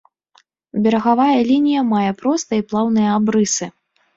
[0.85, 3.65] Берагавая лінія мае простыя і плаўныя абрысы.